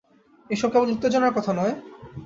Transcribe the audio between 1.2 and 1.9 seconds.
কথা নয়?